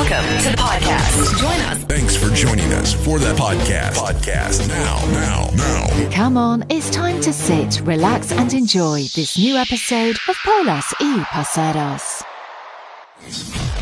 [0.00, 1.38] Welcome to the podcast.
[1.38, 1.84] Join us.
[1.84, 3.92] Thanks for joining us for the podcast.
[3.92, 6.10] Podcast now, now, now.
[6.10, 11.22] Come on, it's time to sit, relax, and enjoy this new episode of Polas y
[11.28, 12.24] Parceros.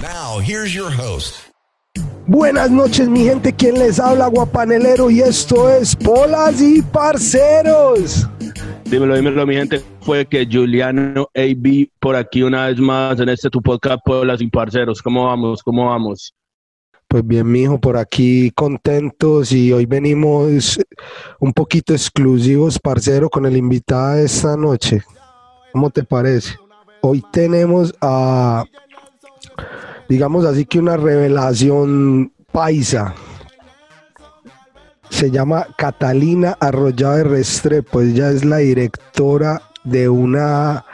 [0.02, 1.40] Now, here's your host.
[2.26, 3.53] Buenas noches, mi gente.
[3.53, 4.26] ¿Quién les habla?
[4.26, 5.10] Guapanelero.
[5.10, 8.26] Y esto es Polas y Parceros.
[8.90, 9.82] Dímelo, dímelo, mi gente.
[10.00, 14.46] Fue que Juliano AB por aquí una vez más en este tu podcast Polas y
[14.46, 15.02] Parceros.
[15.02, 15.62] ¿Cómo vamos?
[15.62, 16.32] ¿Cómo vamos?
[17.06, 20.80] Pues bien, mijo, por aquí contentos y hoy venimos
[21.38, 25.02] un poquito exclusivos, parcero, con el invitado de esta noche.
[25.73, 26.57] ¿Cómo te parece?
[27.02, 28.65] Hoy tenemos a,
[30.09, 33.15] digamos así que una revelación paisa.
[35.11, 38.01] Se llama Catalina Arroyave de Restrepo.
[38.01, 40.85] Ella es la directora de una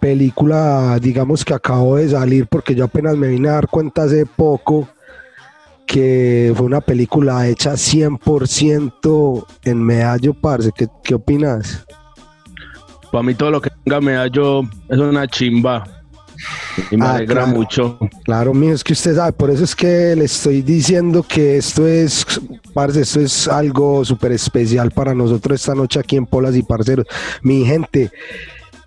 [0.00, 4.26] película, digamos que acabo de salir porque yo apenas me vine a dar cuenta hace
[4.26, 4.88] poco
[5.86, 10.72] que fue una película hecha 100% en Medallo, parce.
[10.72, 11.86] ¿Qué, qué opinas?
[13.14, 15.84] Para mí todo lo que tenga medallo es una chimba.
[16.90, 17.56] Y me Ah, alegra claro.
[17.58, 17.98] mucho.
[18.24, 21.86] Claro, mío, es que usted sabe, por eso es que le estoy diciendo que esto
[21.86, 22.26] es,
[22.72, 27.06] parce, esto es algo súper especial para nosotros esta noche aquí en Polas y Parceros.
[27.42, 28.10] Mi gente,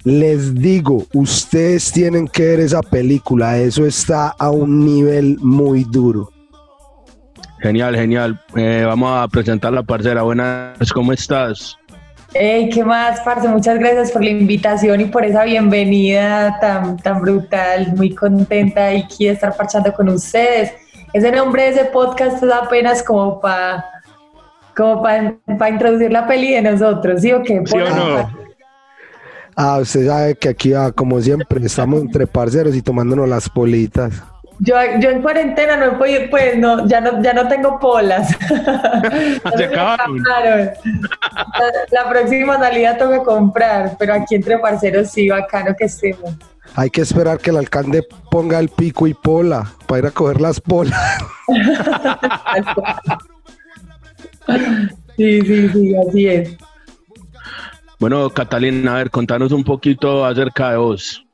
[0.04, 6.32] les digo, ustedes tienen que ver esa película, eso está a un nivel muy duro.
[7.60, 8.40] Genial, genial.
[8.56, 10.22] Eh, vamos a presentar la parcera.
[10.22, 11.76] Buenas, ¿cómo estás?
[12.34, 13.48] Hey, ¿qué más, parce?
[13.48, 17.94] Muchas gracias por la invitación y por esa bienvenida tan, tan brutal.
[17.96, 20.74] Muy contenta y aquí de estar parchando con ustedes.
[21.14, 23.86] Ese nombre de ese podcast es apenas como para
[24.76, 27.64] como para introducir la peli de nosotros, ¿sí o qué?
[27.66, 28.30] ¿Sí o no?
[29.56, 34.22] Ah, usted sabe que aquí, ah, como siempre, estamos entre parceros y tomándonos las politas.
[34.60, 38.30] Yo, yo en cuarentena no he podido, pues no, ya no, ya no tengo polas.
[39.58, 40.24] Se acabaron.
[40.24, 46.34] La, la próxima salida toca comprar, pero aquí entre parceros sí, bacano que estemos.
[46.76, 50.42] Hay que esperar que el alcalde ponga el pico y pola para ir a coger
[50.42, 51.00] las polas.
[55.18, 56.58] Sí, sí, sí, así es.
[58.00, 61.26] Bueno, Catalina, a ver, contanos un poquito acerca de vos.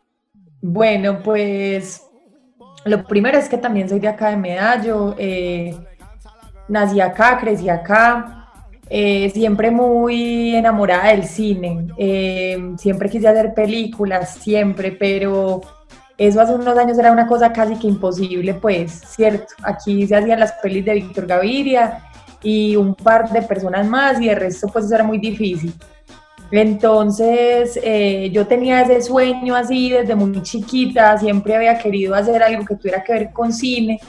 [0.61, 2.03] Bueno, pues
[2.85, 5.16] lo primero es que también soy de acá de Medallo.
[5.17, 5.75] eh,
[6.67, 8.39] nací acá, crecí acá.
[8.89, 11.88] eh, siempre muy enamorada del cine.
[11.97, 15.61] eh, siempre quise hacer películas, siempre, pero
[16.17, 19.53] eso hace unos años era una cosa casi que imposible, pues, ¿cierto?
[19.63, 22.03] Aquí se hacían las pelis de Víctor Gaviria
[22.43, 25.73] y un par de personas más y el resto pues eso era muy difícil.
[26.56, 32.64] Entonces eh, yo tenía ese sueño así desde muy chiquita, siempre había querido hacer algo
[32.64, 34.00] que tuviera que ver con cine.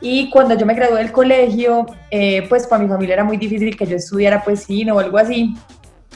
[0.00, 3.76] Y cuando yo me gradué del colegio, eh, pues para mi familia era muy difícil
[3.76, 5.54] que yo estudiara pues cine o algo así,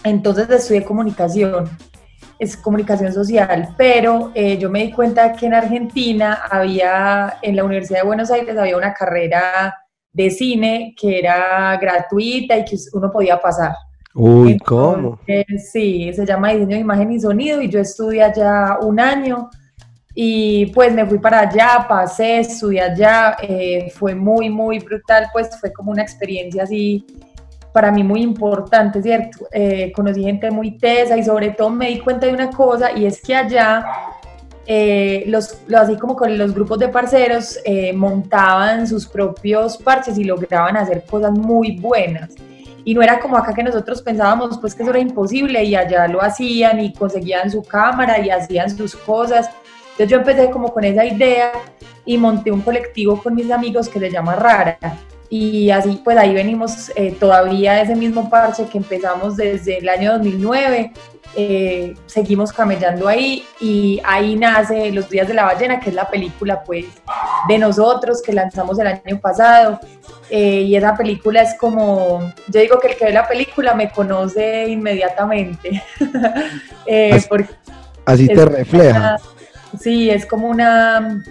[0.05, 1.69] entonces estudié comunicación,
[2.39, 7.65] es comunicación social, pero eh, yo me di cuenta que en Argentina había, en la
[7.65, 9.77] Universidad de Buenos Aires había una carrera
[10.15, 13.75] de cine que era gratuita y que uno podía pasar.
[14.15, 15.19] Uy, ¿cómo?
[15.71, 19.49] Sí, se llama diseño de imagen y sonido y yo estudié allá un año
[20.15, 25.49] y pues me fui para allá, pasé, estudié allá, eh, fue muy, muy brutal, pues
[25.61, 27.07] fue como una experiencia así
[27.73, 29.47] para mí muy importante, ¿cierto?
[29.53, 33.07] Eh, conocí gente muy tesa y sobre todo me di cuenta de una cosa y
[33.07, 33.85] es que allá,
[34.67, 40.19] eh, los, lo- así como con los grupos de parceros, eh, montaban sus propios parches
[40.19, 42.31] y lograban hacer cosas muy buenas.
[42.89, 46.09] Y no era como acá que nosotros pensábamos pues que eso era imposible y allá
[46.09, 49.51] lo hacían y conseguían su cámara y hacían sus cosas.
[49.91, 51.53] Entonces yo empecé como con esa idea
[52.07, 54.79] y monté un colectivo con mis amigos que se llama Rara.
[55.31, 60.13] Y así pues ahí venimos eh, todavía ese mismo parche que empezamos desde el año
[60.15, 60.93] 2009.
[61.37, 66.09] eh, seguimos camellando ahí y ahí nace Los Días de la Ballena, que es la
[66.09, 66.87] película pues
[67.47, 69.79] de nosotros que lanzamos el año pasado.
[70.31, 73.91] Eh, y esa película es como, yo digo que el que ve la película me
[73.91, 75.83] conoce inmediatamente.
[76.91, 77.21] Eh,
[78.07, 78.97] Así- te refleja.
[78.99, 79.19] una-
[79.79, 81.23] sí, es como una,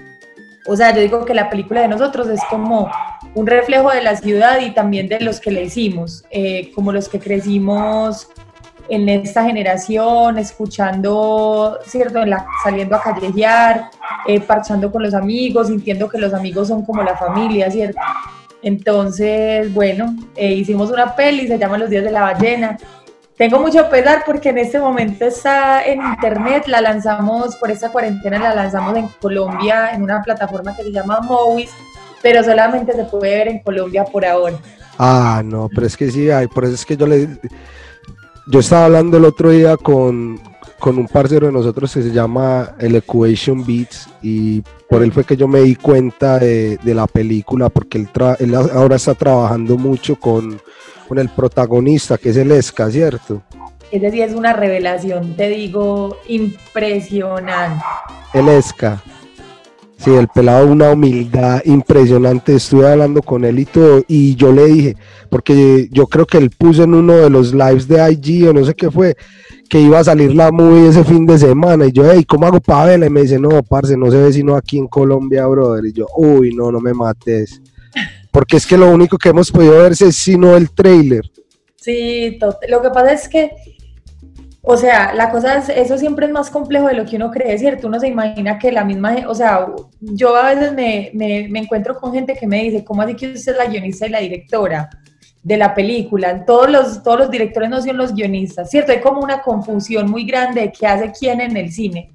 [0.67, 2.91] o sea, yo digo que la película de nosotros es como
[3.35, 7.07] un reflejo de la ciudad y también de los que le hicimos, eh, como los
[7.09, 8.29] que crecimos
[8.89, 12.25] en esta generación, escuchando, ¿cierto?
[12.25, 13.89] La- saliendo a callejear,
[14.27, 17.99] eh, parchando con los amigos, sintiendo que los amigos son como la familia, ¿cierto?
[18.61, 22.77] Entonces, bueno, eh, hicimos una peli, se llama Los Días de la Ballena.
[23.37, 28.39] Tengo mucho pesar porque en este momento está en internet, la lanzamos por esta cuarentena,
[28.39, 31.69] la lanzamos en Colombia en una plataforma que se llama Movies
[32.21, 34.55] pero solamente se puede ver en Colombia por ahora.
[34.97, 37.29] Ah, no, pero es que sí hay, por eso es que yo le...
[38.49, 40.39] Yo estaba hablando el otro día con,
[40.79, 45.25] con un parcero de nosotros que se llama el Equation Beats y por él fue
[45.25, 49.15] que yo me di cuenta de, de la película porque él, tra- él ahora está
[49.15, 50.61] trabajando mucho con,
[51.09, 53.41] con el protagonista que es el Esca, ¿cierto?
[53.91, 57.83] Ese sí es una revelación, te digo, impresionante.
[58.33, 59.01] El Esca.
[59.97, 62.55] Sí, el pelado una humildad impresionante.
[62.55, 64.03] Estuve hablando con él y todo.
[64.07, 64.95] Y yo le dije,
[65.29, 68.63] porque yo creo que él puso en uno de los lives de IG o no
[68.63, 69.17] sé qué fue,
[69.67, 71.87] que iba a salir la movie ese fin de semana.
[71.87, 73.07] Y yo, hey, ¿cómo hago para verla?
[73.07, 75.85] Y me dice, no, parce, no se ve sino aquí en Colombia, brother.
[75.85, 77.59] Y yo, uy, no, no me mates.
[78.31, 81.23] Porque es que lo único que hemos podido ver es sino el trailer.
[81.75, 82.37] Sí,
[82.69, 83.49] lo que pasa es que,
[84.69, 87.57] o sea, la cosa es, eso siempre es más complejo de lo que uno cree,
[87.57, 87.87] ¿cierto?
[87.87, 89.67] Uno se imagina que la misma, o sea,
[90.01, 93.27] yo a veces me, me- me encuentro con gente que me dice, ¿cómo así que
[93.31, 94.89] usted es la guionista y la directora
[95.41, 96.43] de la película?
[96.45, 98.91] Todos los, todos los directores no son los guionistas, ¿cierto?
[98.91, 102.11] Hay como una confusión muy grande de qué hace quién en el cine.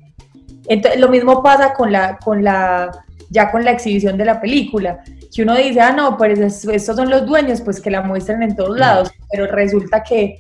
[0.68, 2.90] Entonces, lo mismo pasa con la, con la,
[3.30, 5.00] ya con la exhibición de la película,
[5.34, 8.42] que uno dice, ah, no, pues es- estos son los dueños, pues que la muestren
[8.42, 10.36] en todos lados, pero resulta que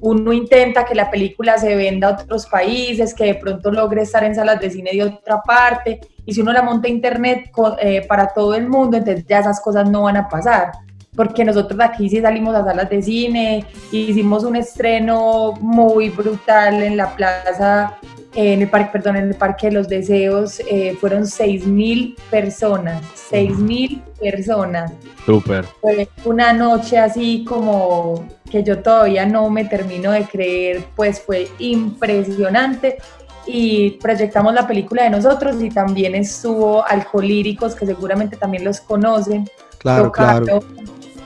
[0.00, 4.24] uno intenta que la película se venda a otros países, que de pronto logre estar
[4.24, 7.50] en salas de cine de otra parte, y si uno la monta a internet
[7.80, 10.72] eh, para todo el mundo, entonces ya esas cosas no van a pasar.
[11.14, 16.96] Porque nosotros aquí sí salimos a salas de cine, hicimos un estreno muy brutal en
[16.96, 17.98] la plaza,
[18.34, 24.00] en el parque, perdón, en el Parque de los Deseos, eh, fueron 6.000 personas, 6.000
[24.18, 24.92] personas
[25.26, 25.66] Súper.
[25.82, 31.46] fue una noche así como que yo todavía no me termino de creer, pues fue
[31.58, 32.96] impresionante
[33.44, 39.46] y proyectamos la película de nosotros y también estuvo Alcolíricos, que seguramente también los conocen,
[39.82, 40.60] Claro, claro.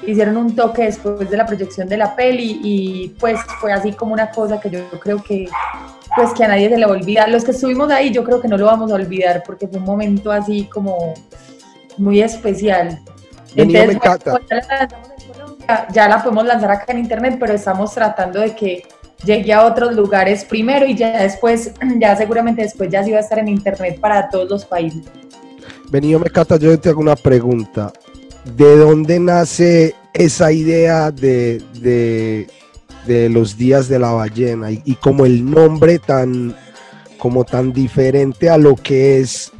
[0.07, 4.13] Hicieron un toque después de la proyección de la peli y pues fue así como
[4.13, 5.49] una cosa que yo creo que
[6.15, 7.27] pues que a nadie se le olvida.
[7.27, 9.85] Los que estuvimos ahí yo creo que no lo vamos a olvidar porque fue un
[9.85, 11.15] momento así como
[11.99, 13.01] muy especial.
[13.55, 14.33] Vení, me encanta.
[14.33, 17.93] pues, ya la lanzamos en Colombia, ya la podemos lanzar acá en internet, pero estamos
[17.93, 18.83] tratando de que
[19.25, 23.21] llegue a otros lugares primero y ya después, ya seguramente después ya sí va a
[23.21, 25.05] estar en internet para todos los países.
[25.91, 27.93] Vení, yo me cata, yo te hago una pregunta.
[28.55, 31.63] ¿De dónde nace esa idea de,
[33.07, 36.57] de, los días de la ballena y, y como el nombre tan
[37.19, 39.53] como tan diferente a lo que es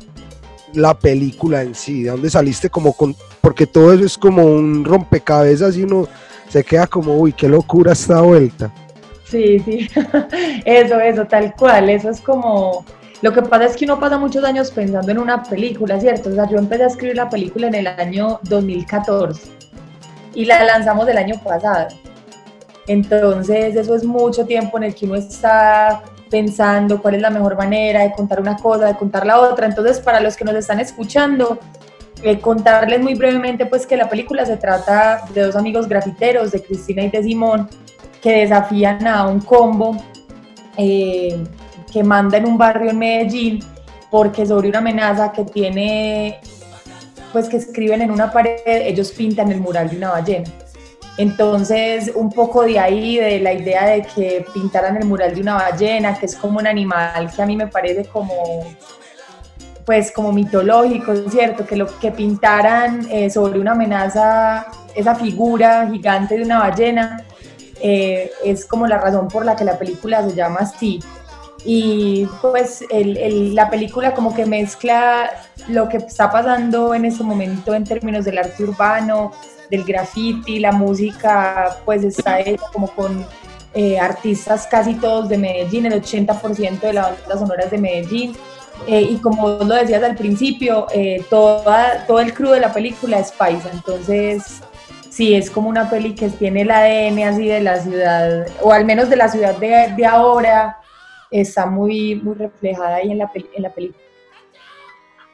[0.73, 2.05] la película en sí?
[2.05, 3.15] ¿De dónde saliste como con
[3.47, 6.09] porque todo eso es como un rompecabezas y uno
[6.49, 8.73] se queda como, uy, qué locura esta vuelta.
[9.25, 9.89] Sí, sí,
[10.65, 12.85] eso, eso, tal cual, eso es como,
[13.23, 16.31] lo que pasa es que uno pasa muchos años pensando en una película, ¿cierto?
[16.31, 19.51] O sea, yo empecé a escribir la película en el año 2014
[20.35, 21.89] y la lanzamos el año pasado.
[22.87, 27.57] Entonces, eso es mucho tiempo en el que uno está pensando cuál es la mejor
[27.57, 29.67] manera de contar una cosa, de contar la otra.
[29.67, 31.59] Entonces, para los que nos están escuchando,
[32.23, 36.63] eh, contarles muy brevemente pues que la película se trata de dos amigos grafiteros, de
[36.63, 37.69] Cristina y de Simón,
[38.21, 39.97] que desafían a un combo
[40.77, 41.43] eh,
[41.97, 43.65] que manda en un barrio en Medellín
[44.11, 46.39] porque sobre una amenaza que tiene,
[47.33, 50.51] pues que escriben en una pared, ellos pintan el mural de una ballena.
[51.17, 55.55] Entonces, un poco de ahí, de la idea de que pintaran el mural de una
[55.55, 58.35] ballena, que es como un animal que a mí me parece como,
[59.87, 61.65] pues como mitológico, ¿cierto?
[61.67, 67.25] Que lo que pintaran eh, sobre una amenaza, esa figura gigante de una ballena,
[67.81, 71.01] eh, es como la razón por la que la película se llama así.
[71.69, 75.31] Y pues el, el, la película como que mezcla
[75.67, 79.33] lo que está pasando en este momento en términos del arte urbano,
[79.69, 83.27] del graffiti, la música pues está hecha como con
[83.75, 88.37] eh, artistas casi todos de Medellín, el 80% de la banda sonora es de Medellín.
[88.87, 93.19] Eh, y como lo decías al principio, eh, toda, todo el crew de la película
[93.19, 94.61] es paisa, entonces
[95.11, 98.85] sí, es como una peli que tiene el ADN así de la ciudad, o al
[98.85, 100.79] menos de la ciudad de, de ahora,
[101.31, 104.03] está muy, muy reflejada ahí en la, en la película.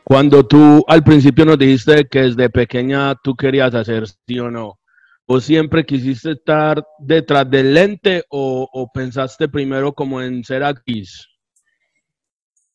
[0.05, 4.79] Cuando tú al principio nos dijiste que desde pequeña tú querías hacer sí o no,
[5.27, 11.29] ¿o siempre quisiste estar detrás del lente o, o pensaste primero como en ser actriz?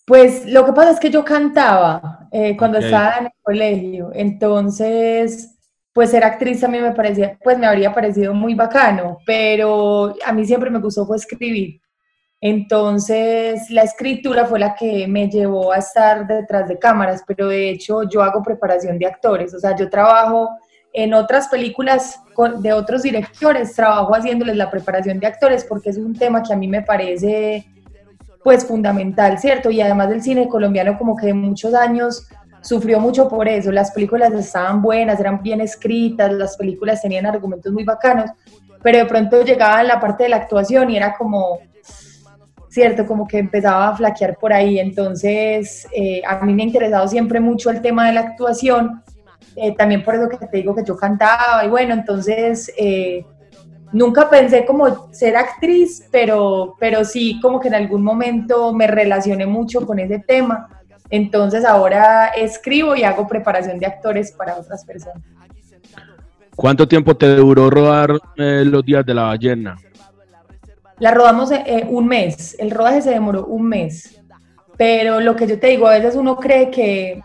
[0.06, 2.88] Pues lo que pasa es que yo cantaba eh, cuando okay.
[2.88, 5.54] estaba en el colegio, entonces
[5.92, 10.32] pues ser actriz a mí me parecía, pues me habría parecido muy bacano, pero a
[10.32, 11.82] mí siempre me gustó fue escribir.
[12.40, 17.72] Entonces, la escritura fue la que me llevó a estar detrás de cámaras, pero de
[17.72, 20.50] hecho yo hago preparación de actores, o sea, yo trabajo
[20.94, 22.20] en otras películas
[22.60, 26.56] de otros directores, trabajo haciéndoles la preparación de actores porque es un tema que a
[26.56, 27.66] mí me parece
[28.44, 29.70] pues fundamental, ¿cierto?
[29.70, 32.28] Y además del cine colombiano como que de muchos años
[32.62, 37.72] sufrió mucho por eso, las películas estaban buenas, eran bien escritas, las películas tenían argumentos
[37.74, 38.30] muy bacanos,
[38.82, 41.60] pero de pronto llegaba la parte de la actuación y era como,
[42.78, 47.08] cierto, como que empezaba a flaquear por ahí, entonces eh, a mí me ha interesado
[47.08, 49.04] siempre mucho el tema de la actuación,
[49.56, 52.72] eh, también por eso que te digo que yo cantaba y bueno, entonces...
[52.78, 53.26] Eh,
[53.94, 59.46] nunca pensé como ser actriz, pero, pero sí como que en algún momento me relacioné
[59.46, 60.78] mucho con ese tema
[61.10, 65.24] entonces ahora escribo y hago preparación de actores para otras personas.
[66.56, 69.78] ¿Cuánto tiempo te duró rodar eh, Los días de la ballena?
[71.00, 74.20] La rodamos eh, un mes, el rodaje se demoró un mes,
[74.78, 77.22] pero lo que yo te digo, a veces uno cree que,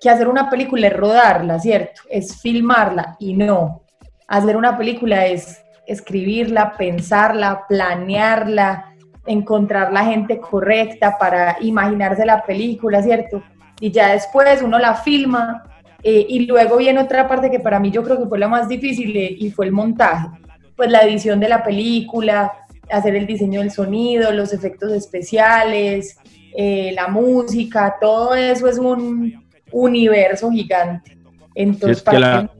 [0.00, 2.02] que hacer una película es rodarla, ¿cierto?
[2.08, 3.82] Es filmarla y no.
[4.26, 8.92] Hacer una película es escribirla, pensarla, planearla,
[9.26, 13.42] encontrar la gente correcta para imaginarse la película, ¿cierto?
[13.80, 15.64] Y ya después uno la filma
[16.02, 18.68] eh, y luego viene otra parte que para mí yo creo que fue la más
[18.68, 20.28] difícil eh, y fue el montaje,
[20.76, 22.52] pues la edición de la película,
[22.90, 26.18] hacer el diseño del sonido, los efectos especiales,
[26.56, 31.16] eh, la música, todo eso es un universo gigante.
[31.54, 32.50] Entonces, la,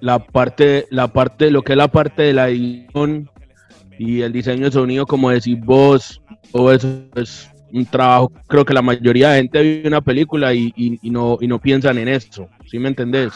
[0.00, 3.28] la, parte, la parte, lo que es la parte de la edición
[3.98, 8.32] y el diseño de sonido, como decís vos, todo eso es un trabajo.
[8.46, 11.98] Creo que la mayoría de gente ve una película y, y, no, y no piensan
[11.98, 13.32] en eso, ¿sí me entendés?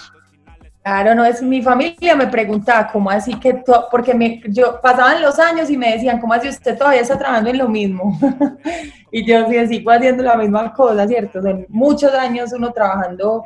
[0.83, 5.39] Claro, no es mi familia me preguntaba cómo así que porque me, yo pasaban los
[5.39, 8.19] años y me decían cómo así usted todavía está trabajando en lo mismo
[9.13, 13.45] y yo sí sigo haciendo la misma cosa, cierto, son muchos años uno trabajando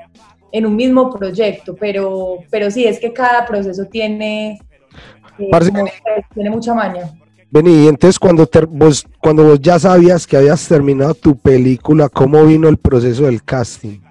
[0.52, 4.60] en un mismo proyecto, pero pero sí es que cada proceso tiene
[6.32, 7.10] tiene mucha maña.
[7.50, 12.68] Vení, entonces cuando, vos, cuando vos ya sabías que habías terminado tu película, ¿cómo vino
[12.68, 14.03] el proceso del casting?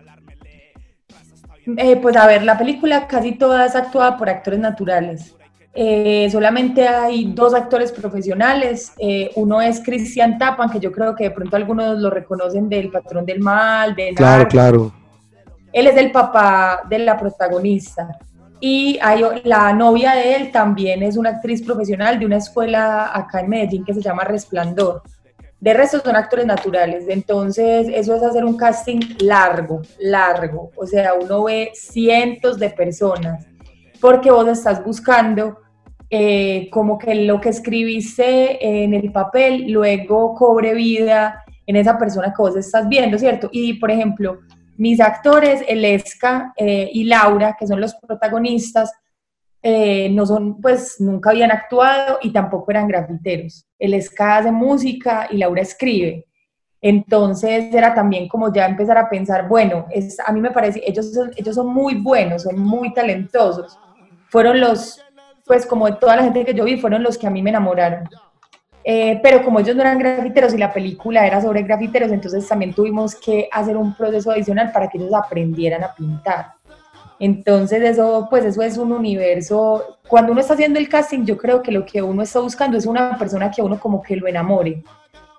[1.77, 5.35] Eh, pues a ver, la película casi toda es actuada por actores naturales.
[5.75, 8.93] Eh, solamente hay dos actores profesionales.
[8.99, 12.91] Eh, uno es Cristian Tapan, que yo creo que de pronto algunos lo reconocen del
[12.91, 14.93] Patrón del Mal, de Claro, claro.
[15.71, 18.19] Él es el papá de la protagonista
[18.59, 23.41] y hay, la novia de él también es una actriz profesional de una escuela acá
[23.41, 25.01] en Medellín que se llama Resplandor.
[25.63, 31.13] De resto son actores naturales, entonces eso es hacer un casting largo, largo, o sea,
[31.13, 33.47] uno ve cientos de personas,
[34.01, 35.59] porque vos estás buscando
[36.09, 42.33] eh, como que lo que escribiste en el papel luego cobre vida en esa persona
[42.35, 43.47] que vos estás viendo, ¿cierto?
[43.49, 44.39] Y por ejemplo,
[44.75, 48.91] mis actores, Eleska eh, y Laura, que son los protagonistas,
[49.65, 53.65] eh, no son, pues nunca habían actuado y tampoco eran grafiteros.
[53.79, 56.25] Eleska hace música y Laura escribe.
[56.81, 61.13] Entonces era también como ya empezar a pensar, bueno, es, a mí me parece, ellos
[61.13, 63.79] son, ellos son muy buenos, son muy talentosos.
[64.27, 65.01] Fueron los,
[65.45, 68.09] pues como toda la gente que yo vi, fueron los que a mí me enamoraron.
[68.83, 72.73] Eh, pero como ellos no eran grafiteros y la película era sobre grafiteros, entonces también
[72.73, 76.47] tuvimos que hacer un proceso adicional para que ellos aprendieran a pintar.
[77.23, 79.97] Entonces eso, pues eso es un universo.
[80.09, 82.85] Cuando uno está haciendo el casting, yo creo que lo que uno está buscando es
[82.85, 84.83] una persona que uno como que lo enamore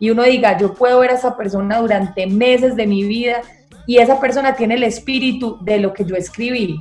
[0.01, 3.43] y uno diga, yo puedo ver a esa persona durante meses de mi vida
[3.87, 6.81] y esa persona tiene el espíritu de lo que yo escribí.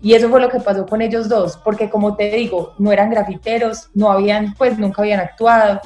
[0.00, 3.10] Y eso fue lo que pasó con ellos dos, porque como te digo, no eran
[3.10, 5.78] grafiteros, no habían, pues nunca habían actuado.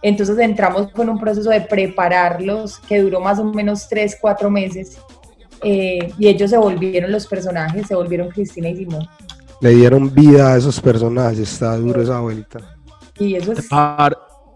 [0.00, 4.98] Entonces entramos con un proceso de prepararlos que duró más o menos tres, cuatro meses.
[5.62, 9.08] Eh, y ellos se volvieron los personajes, se volvieron Cristina y Simón.
[9.60, 12.60] Le dieron vida a esos personajes, está duro esa vuelta.
[13.18, 13.68] Y eso es...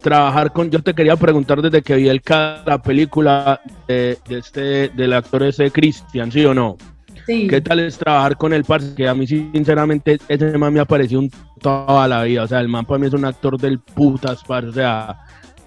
[0.01, 2.21] Trabajar, con, yo te quería preguntar desde que vi el,
[2.67, 6.77] la película de, de este, del actor ese Cristian, ¿sí o no?
[7.27, 8.95] ¿Qué tal es trabajar con el parce?
[8.95, 11.31] Que a mí, sinceramente, ese man me ha parecido un
[11.61, 12.43] toda la vida.
[12.43, 14.69] O sea, el man para mí es un actor del putas, parce.
[14.69, 15.19] O sea,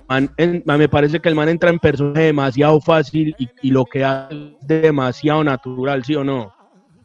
[0.08, 5.44] me parece que el man entra en personaje demasiado fácil y, lo que hace demasiado
[5.44, 6.54] natural, ¿sí o no?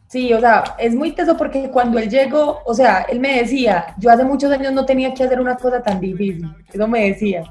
[0.09, 3.95] Sí, o sea, es muy teso porque cuando él llegó, o sea, él me decía,
[3.99, 7.45] yo hace muchos años no tenía que hacer una cosa tan difícil, eso me decía,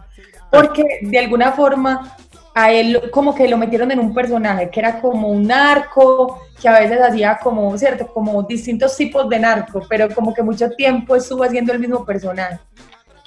[0.51, 2.17] porque de alguna forma
[2.53, 6.67] a él como que lo metieron en un personaje que era como un narco, que
[6.67, 8.07] a veces hacía como, ¿cierto?
[8.07, 12.59] Como distintos tipos de narco, pero como que mucho tiempo estuvo haciendo el mismo personaje.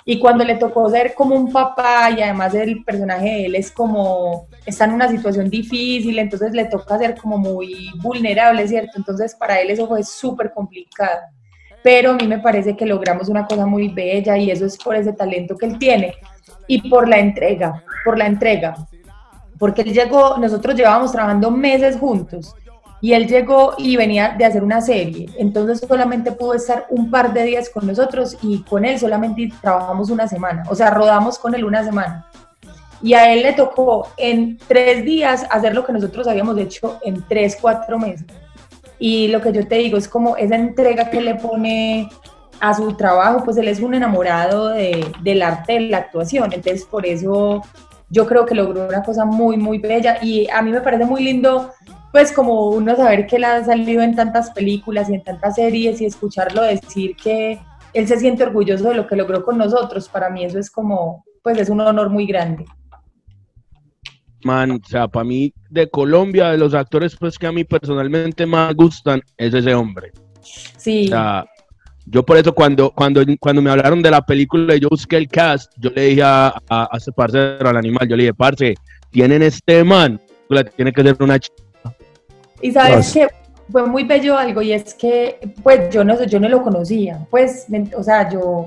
[0.04, 3.70] Y cuando le tocó ser como un papá y además el personaje de él es
[3.70, 8.92] como, está en una situación difícil, entonces le toca ser como muy vulnerable, ¿cierto?
[8.96, 11.20] Entonces para él eso fue súper complicado.
[11.82, 14.96] Pero a mí me parece que logramos una cosa muy bella y eso es por
[14.96, 16.14] ese talento que él tiene
[16.66, 18.74] y por la entrega, por la entrega.
[19.58, 22.54] Porque él llegó, nosotros llevábamos trabajando meses juntos
[23.02, 27.34] y él llegó y venía de hacer una serie, entonces solamente pudo estar un par
[27.34, 31.54] de días con nosotros y con él solamente trabajamos una semana, o sea, rodamos con
[31.54, 32.26] él una semana.
[33.02, 37.20] Y a él le tocó en tres días hacer lo que nosotros habíamos hecho en
[37.26, 38.24] tres, cuatro meses.
[39.00, 42.08] Y lo que yo te digo es como esa entrega que le pone
[42.60, 46.84] a su trabajo, pues él es un enamorado de, del arte de la actuación, entonces
[46.84, 47.64] por eso
[48.08, 51.24] yo creo que logró una cosa muy, muy bella y a mí me parece muy
[51.24, 51.72] lindo
[52.12, 56.00] pues como uno saber que él ha salido en tantas películas y en tantas series
[56.00, 57.58] y escucharlo decir que
[57.94, 61.24] él se siente orgulloso de lo que logró con nosotros, para mí eso es como,
[61.42, 62.66] pues es un honor muy grande.
[64.44, 68.44] Man, o sea, para mí de Colombia, de los actores pues que a mí personalmente
[68.44, 70.12] más gustan, es ese hombre.
[70.42, 71.06] Sí.
[71.06, 71.46] O sea,
[72.04, 75.28] yo por eso cuando, cuando, cuando me hablaron de la película y yo busqué el
[75.28, 78.74] cast, yo le dije a, a, a ese parcero, al animal, yo le dije, parce,
[79.10, 80.20] tienen este man,
[80.76, 81.38] tiene que ser una
[82.62, 83.28] y sabes que
[83.70, 87.66] fue muy bello algo y es que pues yo no, yo no lo conocía, pues,
[87.96, 88.66] o sea, yo,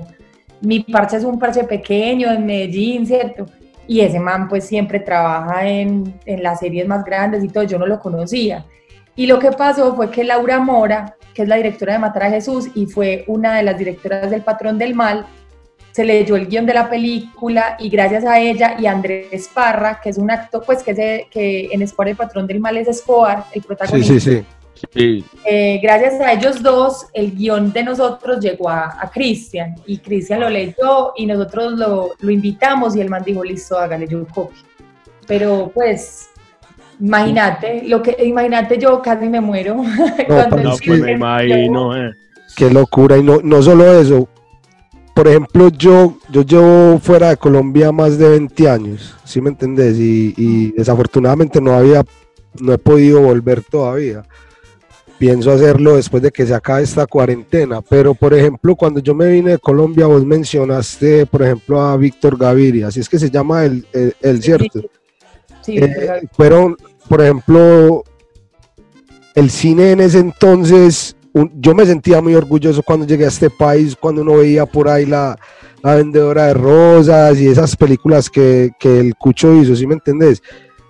[0.60, 3.46] mi parche es un parche pequeño en Medellín, ¿cierto?
[3.88, 7.78] Y ese man pues siempre trabaja en, en las series más grandes y todo, yo
[7.78, 8.64] no lo conocía.
[9.14, 12.30] Y lo que pasó fue que Laura Mora, que es la directora de Matar a
[12.30, 15.26] Jesús y fue una de las directoras del Patrón del Mal,
[15.96, 19.98] se leyó el guion de la película y gracias a ella y a Andrés Parra,
[19.98, 22.86] que es un actor, pues que, se, que en Escobar el patrón del mal es
[22.86, 24.12] Escobar, el protagonista.
[24.12, 24.44] Sí, sí,
[24.92, 25.24] sí.
[25.46, 30.40] Eh, gracias a ellos dos, el guion de nosotros llegó a, a Cristian y Cristian
[30.40, 34.58] lo leyó y nosotros lo, lo, invitamos y el man dijo, listo, hágale yo copia.
[35.26, 36.28] Pero pues,
[37.00, 39.76] imagínate, lo que, imagínate yo casi me muero.
[40.28, 42.12] No, no pues me imagino, eh.
[42.54, 44.28] Qué locura, y no, no solo eso,
[45.16, 49.96] por ejemplo, yo, yo llevo fuera de Colombia más de 20 años, ¿sí me entendés?
[49.96, 52.04] Y, y, desafortunadamente no había,
[52.60, 54.24] no he podido volver todavía.
[55.18, 59.30] Pienso hacerlo después de que se acabe esta cuarentena, pero por ejemplo, cuando yo me
[59.30, 63.64] vine de Colombia, vos mencionaste, por ejemplo, a Víctor Gaviria, así es que se llama
[63.64, 64.82] el, el, el cierto.
[65.62, 66.76] Sí, eh, fueron,
[67.08, 68.04] por ejemplo,
[69.34, 71.16] el cine en ese entonces
[71.54, 75.06] yo me sentía muy orgulloso cuando llegué a este país, cuando uno veía por ahí
[75.06, 75.38] la,
[75.82, 80.42] la vendedora de rosas y esas películas que, que, el Cucho hizo, ¿sí me entendés?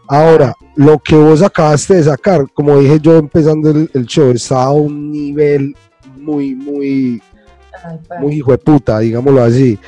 [0.08, 4.62] Ahora, lo que vos acabaste de sacar, como dije yo empezando el, el show, está
[4.62, 5.74] a un nivel
[6.16, 7.20] muy, muy,
[7.84, 9.78] Ay, muy hijo de puta, digámoslo así.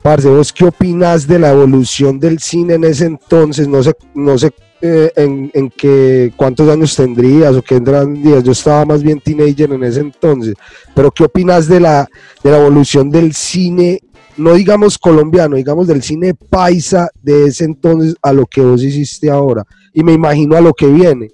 [0.00, 3.66] Parce, ¿vos qué opinas de la evolución del cine en ese entonces?
[3.66, 4.52] No sé, no sé
[4.86, 8.44] eh, en, en que cuántos años tendrías o qué días.
[8.44, 10.54] Yo estaba más bien teenager en ese entonces.
[10.94, 12.06] Pero ¿qué opinas de la,
[12.42, 14.00] de la evolución del cine,
[14.36, 19.30] no digamos colombiano, digamos del cine paisa de ese entonces a lo que vos hiciste
[19.30, 19.64] ahora?
[19.94, 21.30] Y me imagino a lo que viene.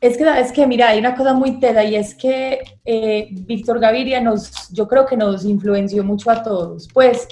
[0.00, 3.78] Es que, es que, mira, hay una cosa muy tela y es que eh, Víctor
[3.78, 7.28] Gaviria nos, yo creo que nos influenció mucho a todos, pues,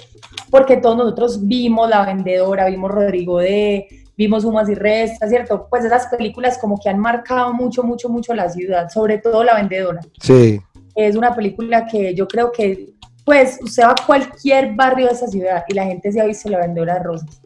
[0.49, 5.67] porque todos nosotros vimos La Vendedora, vimos Rodrigo de, vimos Humas y Restas, ¿cierto?
[5.69, 9.55] Pues esas películas como que han marcado mucho, mucho, mucho la ciudad, sobre todo La
[9.55, 10.01] Vendedora.
[10.21, 10.61] Sí.
[10.95, 12.93] Es una película que yo creo que,
[13.25, 16.49] pues, usted va a cualquier barrio de esa ciudad y la gente se ha visto
[16.49, 17.41] La Vendedora de Rosas.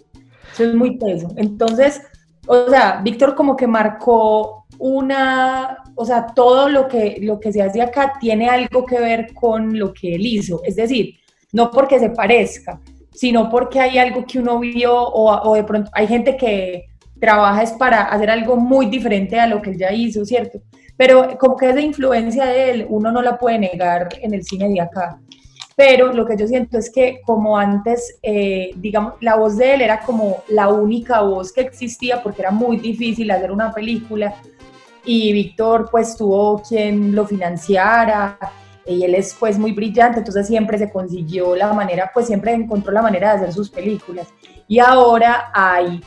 [0.54, 1.30] Eso es muy teso.
[1.38, 2.02] Entonces,
[2.48, 7.62] o sea, Víctor como que marcó una, o sea, todo lo que, lo que se
[7.62, 10.62] hace acá tiene algo que ver con lo que él hizo.
[10.64, 11.16] Es decir,
[11.52, 12.80] no porque se parezca,
[13.18, 16.86] sino porque hay algo que uno vio o, de pronto hay gente que
[17.20, 20.60] trabaja es para hacer algo muy diferente a lo que él ya hizo, ¿cierto?
[20.96, 24.70] Pero como que esa influencia de él uno no la puede negar en el cine
[24.70, 25.20] de acá.
[25.76, 29.82] Pero lo que yo siento es que como antes, eh, digamos, la voz de él
[29.82, 34.36] era como la única voz que existía porque era muy difícil hacer una película
[35.04, 38.38] y Víctor pues tuvo quien lo financiara
[38.88, 42.92] y él es pues muy brillante, entonces siempre se consiguió la manera, pues siempre encontró
[42.92, 44.28] la manera de hacer sus películas.
[44.68, 46.02] Y ahora hay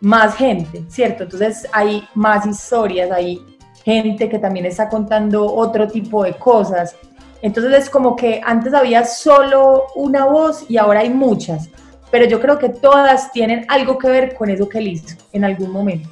[0.00, 1.24] más gente, ¿cierto?
[1.24, 3.44] Entonces hay más historias, hay
[3.84, 6.96] gente que también está contando otro tipo de cosas.
[7.42, 11.70] Entonces es como que antes había solo una voz y ahora hay muchas,
[12.10, 15.44] pero yo creo que todas tienen algo que ver con eso que él hizo en
[15.44, 16.08] algún momento.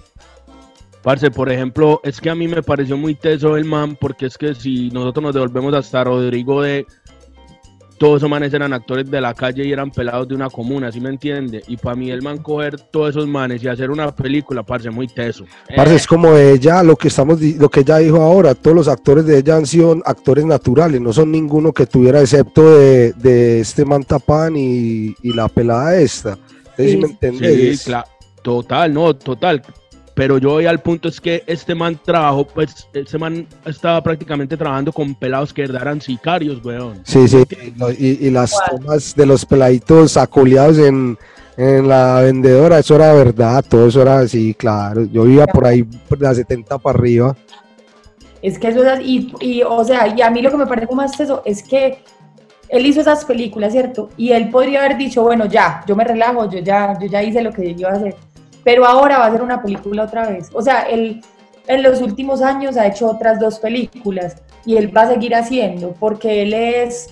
[1.09, 4.37] Parce, por ejemplo, es que a mí me pareció muy teso el man, porque es
[4.37, 6.85] que si nosotros nos devolvemos hasta Rodrigo de
[7.97, 11.01] todos esos manes eran actores de la calle y eran pelados de una comuna, ¿sí
[11.01, 11.63] me entiende?
[11.67, 15.09] Y para mí el man coger todos esos manes y hacer una película, parce, muy
[15.09, 15.47] teso.
[15.75, 18.87] Parce, Eh, es como ella, lo que estamos, lo que ella dijo ahora, todos los
[18.87, 23.61] actores de ella han sido actores naturales, no son ninguno que tuviera excepto de, de
[23.61, 26.37] este Mantapán y, y la pelada esta.
[26.77, 27.81] Entonces, ¿sí me entendés?
[27.81, 28.09] Sí, claro,
[28.43, 29.63] total, no, total.
[30.19, 34.57] Pero yo voy al punto es que este man trabajó, pues, este man estaba prácticamente
[34.57, 36.99] trabajando con pelados que eran sicarios, weón.
[37.05, 37.45] Sí, sí,
[37.97, 41.17] y, y las tomas de los peladitos aculeados en,
[41.57, 45.05] en la vendedora, eso era verdad, todo eso era así, claro.
[45.05, 47.37] Yo vivía por ahí, por las 70 para arriba.
[48.43, 50.93] Es que eso es, y, y, o sea, y a mí lo que me parece
[50.97, 52.03] más eso es que
[52.69, 54.11] él hizo esas películas, ¿cierto?
[54.17, 57.41] Y él podría haber dicho, bueno, ya, yo me relajo, yo ya, yo ya hice
[57.41, 58.17] lo que iba a hacer,
[58.69, 60.51] pero ahora va a hacer una película otra vez.
[60.53, 61.23] O sea, él
[61.69, 65.95] en los últimos años ha hecho otras dos películas y él va a seguir haciendo
[65.99, 67.09] porque él es,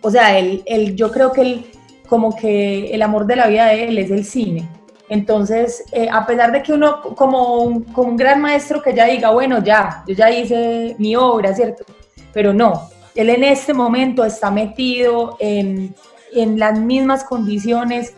[0.00, 1.66] o sea, él, él yo creo que él,
[2.08, 4.66] como que el amor de la vida de él es el cine.
[5.10, 9.04] Entonces, eh, a pesar de que uno, como un, como un gran maestro que ya
[9.04, 11.84] diga, bueno, ya, yo ya hice mi obra, ¿cierto?
[12.32, 15.94] Pero no, él en este momento está metido en,
[16.32, 18.14] en las mismas condiciones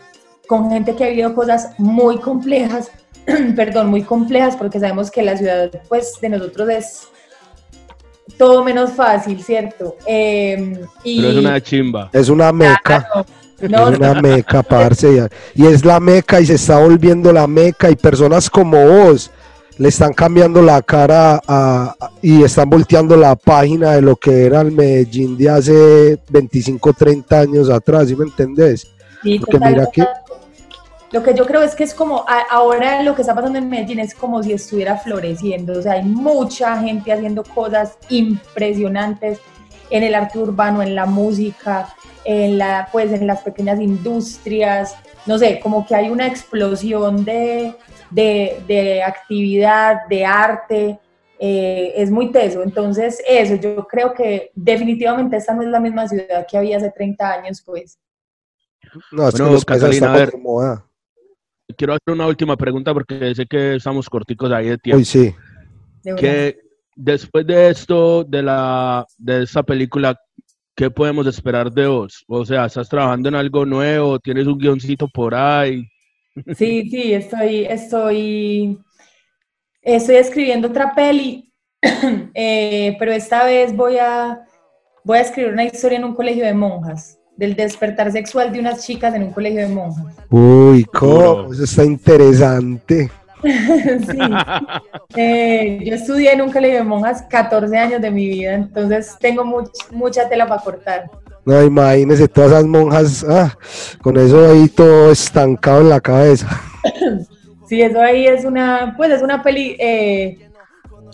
[0.47, 2.89] con gente que ha vivido cosas muy complejas,
[3.55, 7.07] perdón, muy complejas, porque sabemos que la ciudad, pues, de nosotros es
[8.37, 9.95] todo menos fácil, ¿cierto?
[10.05, 12.09] Eh, y, Pero es una chimba.
[12.13, 13.07] Es una meca.
[13.07, 13.25] Claro,
[13.69, 15.29] no, es una meca, parce.
[15.55, 19.31] Y es la meca y se está volviendo la meca y personas como vos
[19.79, 24.45] le están cambiando la cara a- a- y están volteando la página de lo que
[24.45, 28.87] era el Medellín de hace 25, 30 años atrás, ¿sí me entendés?
[29.23, 30.21] Sí, Porque mira que- total.
[31.11, 33.69] Lo que yo creo es que es como, a- ahora lo que está pasando en
[33.69, 39.39] Medellín es como si estuviera floreciendo, o sea, hay mucha gente haciendo cosas impresionantes
[39.89, 41.93] en el arte urbano, en la música,
[42.25, 47.73] en, la, pues, en las pequeñas industrias, no sé, como que hay una explosión de,
[48.09, 50.99] de, de actividad, de arte,
[51.39, 52.63] eh, es muy teso.
[52.63, 56.91] Entonces, eso, yo creo que definitivamente esta no es la misma ciudad que había hace
[56.91, 57.97] 30 años, pues.
[59.11, 60.31] No, es que Bueno, los paisas Catalina, a ver.
[60.31, 60.83] como moda.
[61.75, 64.99] Quiero hacer una última pregunta porque sé que estamos corticos ahí de tiempo.
[64.99, 65.33] Uy, sí.
[66.17, 66.57] que
[66.95, 70.17] después de esto, de la de esta película,
[70.75, 72.23] ¿qué podemos esperar de vos?
[72.27, 74.19] O sea, ¿estás trabajando en algo nuevo?
[74.19, 75.83] ¿Tienes un guioncito por ahí?
[76.55, 78.79] Sí, sí, estoy, estoy,
[79.81, 81.51] estoy escribiendo otra peli,
[82.33, 84.45] eh, pero esta vez voy a,
[85.03, 88.85] voy a escribir una historia en un colegio de monjas, del despertar sexual de unas
[88.85, 90.03] chicas en un colegio de monjas.
[90.29, 91.53] Uy, ¿cómo?
[91.53, 93.09] Eso está interesante.
[93.43, 94.17] Sí.
[95.15, 99.43] Eh, yo estudié en un colegio de monjas 14 años de mi vida, entonces tengo
[99.45, 101.09] much- mucha tela para cortar.
[101.45, 103.55] No, imagínese todas esas monjas, ah,
[104.01, 106.47] con eso ahí todo estancado en la cabeza.
[107.69, 110.46] Sí, eso ahí es una, pues es una peli eh,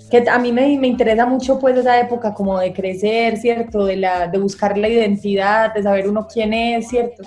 [0.09, 3.85] que a mí me, me interesa mucho pues esa época como de crecer, ¿cierto?
[3.85, 7.23] De, la, de buscar la identidad, de saber uno quién es, ¿cierto?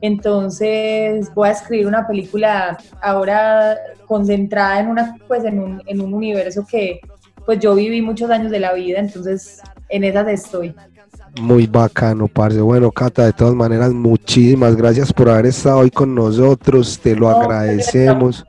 [0.00, 6.14] Entonces voy a escribir una película ahora concentrada en, una, pues, en, un, en un
[6.14, 7.00] universo que
[7.44, 10.74] pues yo viví muchos años de la vida, entonces en esas estoy.
[11.40, 12.60] Muy bacano, parce.
[12.60, 16.98] Bueno, Cata, de todas maneras, muchísimas gracias por haber estado hoy con nosotros.
[16.98, 18.44] Te lo No, agradecemos.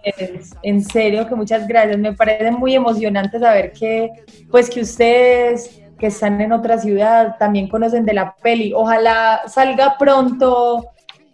[0.64, 1.98] En serio, que muchas gracias.
[1.98, 4.10] Me parece muy emocionante saber que,
[4.50, 8.74] pues, que ustedes que están en otra ciudad también conocen de la peli.
[8.76, 10.88] Ojalá salga pronto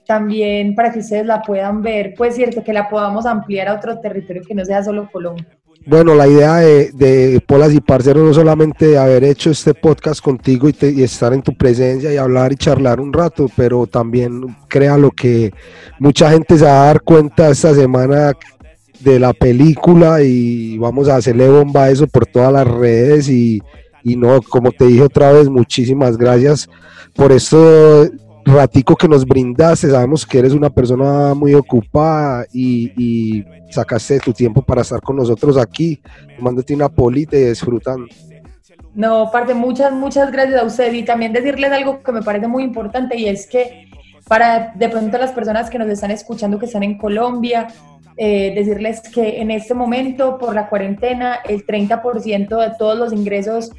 [0.05, 2.13] también para que ustedes la puedan ver.
[2.17, 5.47] Pues cierto, que la podamos ampliar a otro territorio que no sea solo Colombia.
[5.89, 10.19] Bueno, la idea de, de Polas y Parceros no solamente de haber hecho este podcast
[10.21, 13.87] contigo y, te- y estar en tu presencia y hablar y charlar un rato, pero
[13.87, 15.53] también crea lo que
[15.97, 18.33] mucha gente se va a dar cuenta esta semana
[18.99, 23.61] de la película y vamos a hacerle bomba a eso por todas las redes y,
[24.03, 26.67] y no, como te dije otra vez, muchísimas gracias
[27.15, 28.03] por esto
[28.47, 34.33] ratico que nos brindaste, sabemos que eres una persona muy ocupada y, y sacaste tu
[34.33, 35.99] tiempo para estar con nosotros aquí,
[36.37, 38.07] tomándote una polita y disfrutando.
[38.95, 42.63] No, parte, muchas, muchas gracias a usted y también decirles algo que me parece muy
[42.63, 43.87] importante y es que
[44.27, 47.67] para de pronto las personas que nos están escuchando que están en Colombia,
[48.17, 53.69] eh, decirles que en este momento por la cuarentena el 30% de todos los ingresos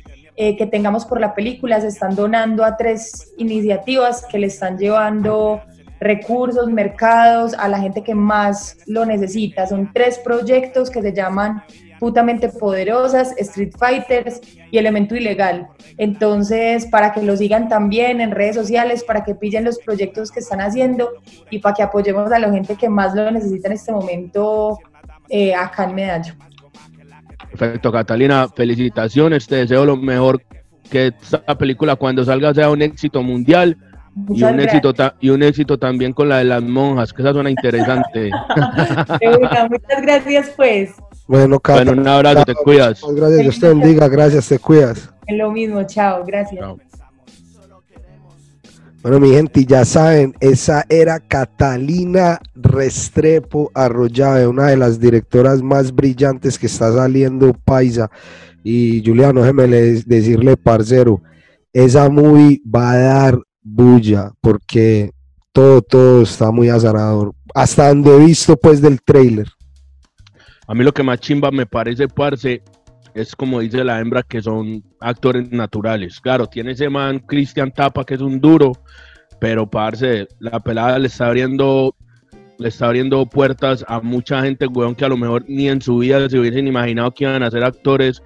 [0.40, 4.78] eh, que tengamos por la película se están donando a tres iniciativas que le están
[4.78, 5.60] llevando
[5.98, 9.66] recursos, mercados a la gente que más lo necesita.
[9.66, 11.64] Son tres proyectos que se llaman
[11.98, 15.66] putamente poderosas, Street Fighters y Elemento Ilegal.
[15.96, 20.38] Entonces, para que lo sigan también en redes sociales, para que pillen los proyectos que
[20.38, 21.14] están haciendo
[21.50, 24.78] y para que apoyemos a la gente que más lo necesita en este momento
[25.28, 26.34] eh, acá en Medallo.
[27.58, 30.40] Perfecto, Catalina, felicitaciones, te deseo lo mejor
[30.88, 33.76] que esta película cuando salga sea un éxito mundial
[34.28, 37.50] y un, éxito y un éxito también con la de las monjas, que esa suena
[37.50, 38.30] interesante.
[39.70, 40.90] muchas gracias pues.
[41.26, 43.02] Bueno, bueno, un abrazo, te cuidas.
[43.02, 45.12] Gracias, Dios te bendiga, gracias, te cuidas.
[45.26, 46.64] Es lo mismo, chao, gracias.
[49.00, 55.94] Bueno, mi gente, ya saben, esa era Catalina Restrepo Arroyave, una de las directoras más
[55.94, 58.10] brillantes que está saliendo paisa.
[58.64, 61.22] Y Juliano, déjeme decirle, parcero,
[61.72, 65.12] esa movie va a dar bulla porque
[65.52, 67.32] todo, todo está muy azarador.
[67.54, 69.46] Hasta donde he visto pues del trailer.
[70.66, 72.62] A mí lo que más chimba me parece, parce,
[73.20, 76.20] es como dice la hembra, que son actores naturales.
[76.20, 78.72] Claro, tiene ese man Cristian Tapa, que es un duro,
[79.40, 81.94] pero parce, la pelada le está abriendo
[82.58, 85.98] le está abriendo puertas a mucha gente, weón, que a lo mejor ni en su
[85.98, 88.20] vida se hubiesen imaginado que iban a ser actores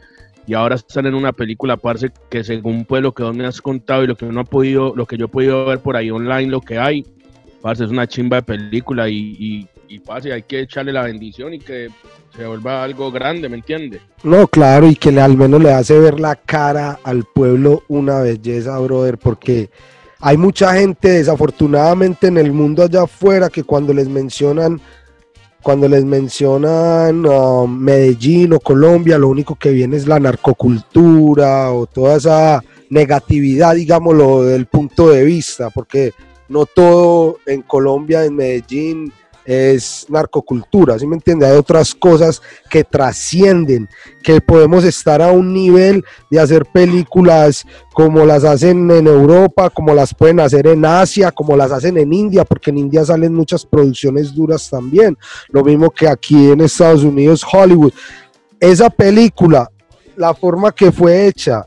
[0.47, 3.61] y ahora están en una película, parce, que según pues lo que vos me has
[3.61, 6.11] contado y lo que uno ha podido, lo que yo he podido ver por ahí
[6.11, 7.05] online, lo que hay,
[7.63, 11.61] parce, es una chimba de película y, y, y hay que echarle la bendición y
[11.61, 11.89] que
[12.37, 14.01] se vuelva algo grande, ¿me entiende?
[14.25, 18.79] No, claro, y que al menos le hace ver la cara al pueblo una belleza,
[18.79, 19.71] brother, porque
[20.21, 24.81] hay mucha gente desafortunadamente en el mundo allá afuera que cuando les mencionan
[25.63, 31.87] cuando les mencionan um, Medellín o Colombia, lo único que viene es la narcocultura o
[31.87, 36.13] toda esa negatividad, digámoslo, del punto de vista, porque
[36.49, 39.13] no todo en Colombia, en Medellín,
[39.45, 41.47] es narcocultura, ¿sí me entiende?
[41.47, 43.89] Hay otras cosas que trascienden,
[44.23, 49.95] que podemos estar a un nivel de hacer películas como las hacen en Europa, como
[49.95, 53.67] las pueden hacer en Asia, como las hacen en India, porque en India salen muchas
[53.67, 57.93] producciones duras también, lo mismo que aquí en Estados Unidos, Hollywood.
[58.61, 59.69] Esa película,
[60.17, 61.67] la forma que fue hecha,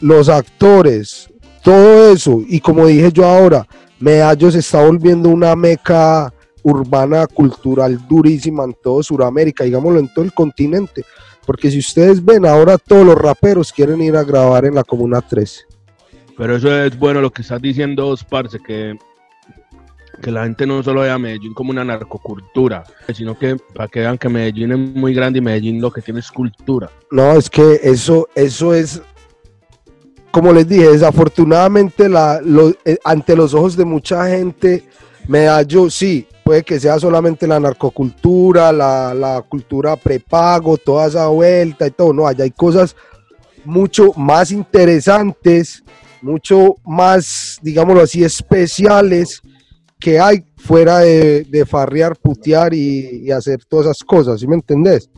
[0.00, 1.28] los actores,
[1.62, 3.64] todo eso, y como dije yo ahora,
[4.02, 6.34] Medallo se está volviendo una meca
[6.64, 11.04] urbana cultural durísima en todo Sudamérica, digámoslo en todo el continente.
[11.46, 15.20] Porque si ustedes ven, ahora todos los raperos quieren ir a grabar en la Comuna
[15.20, 15.60] 13.
[16.36, 18.98] Pero eso es bueno lo que estás diciendo, parce, que,
[20.20, 22.82] que la gente no solo vea a Medellín como una narcocultura,
[23.14, 26.18] sino que para que vean que Medellín es muy grande y Medellín lo que tiene
[26.18, 26.90] es cultura.
[27.12, 29.00] No, es que eso, eso es,
[30.32, 32.40] como les dije, desafortunadamente la,
[32.84, 34.82] eh, ante los ojos de mucha gente,
[35.28, 41.90] Medallo sí, puede que sea solamente la narcocultura, la, cultura prepago, toda esa vuelta y
[41.90, 42.96] todo, no, allá hay cosas
[43.64, 45.84] mucho más interesantes,
[46.22, 49.42] mucho más, digámoslo así, especiales
[50.00, 55.10] que hay fuera de, farrear, putear y, hacer todas esas cosas, ¿sí me entendés?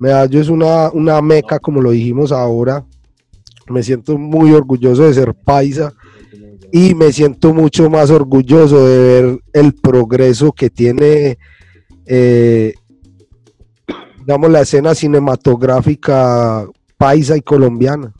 [0.00, 2.84] Medallo es una, una meca, como lo dijimos ahora,
[3.70, 5.92] me siento muy orgulloso de ser paisa
[6.72, 11.38] y me siento mucho más orgulloso de ver el progreso que tiene,
[12.06, 12.74] eh,
[14.18, 18.12] digamos, la escena cinematográfica paisa y colombiana.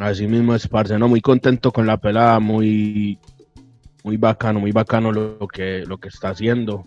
[0.00, 0.96] Así mismo es, parce.
[0.98, 3.18] Muy contento con la pelada, muy,
[4.02, 6.84] muy bacano, muy bacano lo, que, lo que está haciendo.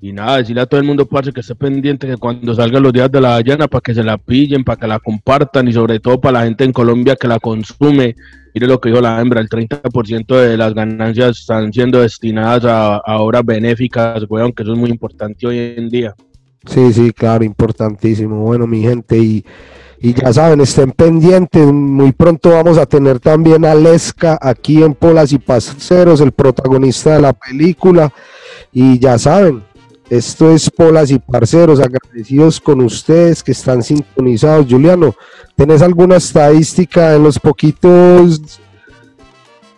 [0.00, 2.92] Y nada, decirle a todo el mundo, parce, que esté pendiente que cuando salgan los
[2.92, 5.98] días de la ballena, para que se la pillen, para que la compartan y sobre
[5.98, 8.14] todo para la gente en Colombia que la consume.
[8.54, 13.00] Mire lo que dijo la hembra, el 30% de las ganancias están siendo destinadas a,
[13.18, 16.14] obras benéficas, weón, que eso es muy importante hoy en día.
[16.66, 18.40] Sí, sí, claro, importantísimo.
[18.44, 19.44] Bueno, mi gente, y,
[20.00, 21.66] ya saben, estén pendientes.
[21.72, 27.14] Muy pronto vamos a tener también a Lesca aquí en Polas y Paseros, el protagonista
[27.14, 28.12] de la película.
[28.72, 29.62] Y ya saben,
[30.10, 34.66] esto es Polas y Parceros, agradecidos con ustedes que están sintonizados.
[34.68, 35.14] Juliano,
[35.54, 38.58] ¿tenés alguna estadística en los poquitos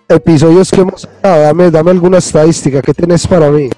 [0.08, 1.42] episodios que hemos dado?
[1.42, 3.70] Dame, dame alguna estadística, ¿qué tenés para mí?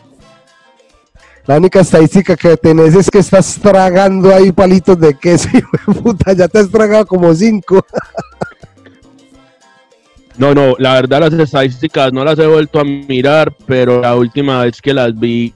[1.47, 5.49] La única estadística que tenés es que estás tragando ahí palitos de queso,
[6.03, 7.85] puta, ya te has tragado como cinco.
[10.37, 14.62] No, no, la verdad las estadísticas no las he vuelto a mirar, pero la última
[14.65, 15.53] vez que las vi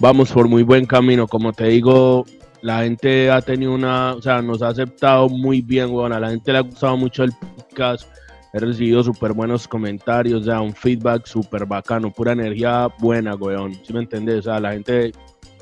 [0.00, 1.26] vamos por muy buen camino.
[1.26, 2.24] Como te digo,
[2.62, 6.12] la gente ha tenido una, o sea, nos ha aceptado muy bien, weón.
[6.12, 8.08] A la gente le ha gustado mucho el podcast.
[8.52, 13.74] He recibido súper buenos comentarios, o un feedback súper bacano, pura energía buena, weón.
[13.84, 14.38] ¿Sí me entiendes?
[14.40, 15.12] O sea, a la gente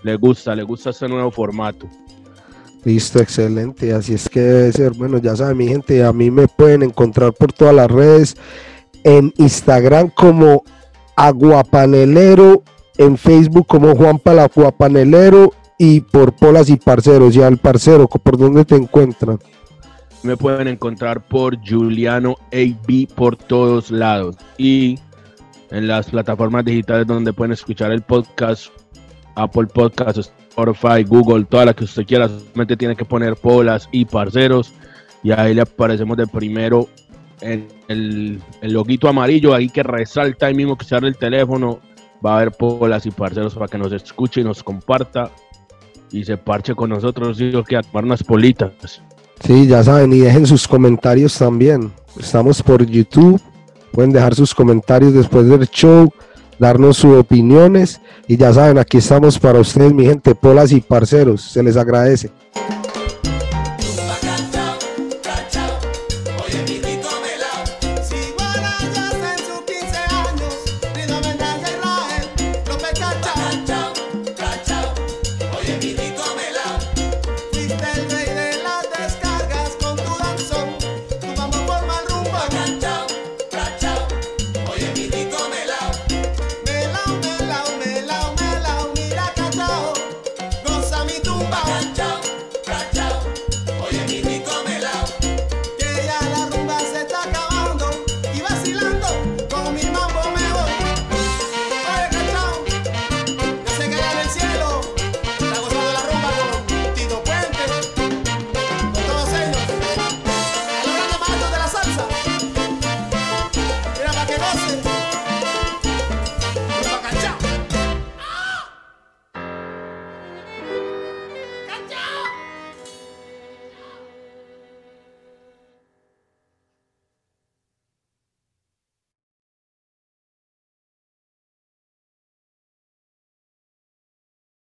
[0.03, 1.89] le gusta, le gusta este nuevo formato.
[2.85, 3.93] Listo, excelente.
[3.93, 4.93] Así es que debe ser.
[4.93, 8.37] Bueno, ya saben, mi gente, a mí me pueden encontrar por todas las redes.
[9.03, 10.63] En Instagram como
[11.17, 12.63] Aguapanelero,
[12.99, 17.37] en Facebook como Juan Palaguapanelero y por Polas y Parceros.
[17.37, 19.39] Y al parcero, ¿por dónde te encuentran?
[20.23, 24.37] Me pueden encontrar por Juliano AB por todos lados.
[24.59, 24.99] Y
[25.71, 28.69] en las plataformas digitales donde pueden escuchar el podcast,
[29.35, 34.05] Apple Podcasts, Spotify, Google, toda la que usted quiera, solamente tiene que poner Polas y
[34.05, 34.73] Parceros
[35.23, 36.89] y ahí le aparecemos de primero
[37.41, 41.81] en el, el loguito amarillo ahí que resalta ahí mismo que se abre el teléfono,
[42.25, 45.31] va a haber Polas y Parceros para que nos escuche y nos comparta
[46.11, 49.03] y se parche con nosotros, digo que a tomar unas politas.
[49.41, 51.93] Sí, ya saben, y dejen sus comentarios también.
[52.19, 53.41] Estamos por YouTube,
[53.93, 56.11] pueden dejar sus comentarios después del show
[56.59, 61.43] darnos sus opiniones y ya saben, aquí estamos para ustedes, mi gente, polas y parceros,
[61.43, 62.31] se les agradece.